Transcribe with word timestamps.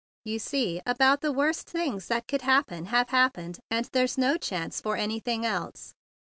You 0.25 0.39
see 0.39 0.81
about 0.83 1.21
the 1.21 1.31
worst 1.31 1.69
things 1.69 2.07
that 2.07 2.27
could 2.27 2.41
happen 2.41 2.85
have 2.85 3.09
happened, 3.09 3.59
and 3.69 3.85
there's 3.93 4.17
no 4.17 4.35
chance 4.35 4.81
for 4.81 4.95
anything 4.97 5.45
else." 5.45 5.93